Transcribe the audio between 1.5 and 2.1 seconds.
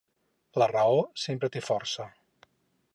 té força.